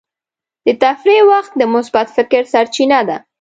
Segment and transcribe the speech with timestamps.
[0.65, 3.17] د تفریح وخت د مثبت فکر سرچینه ده.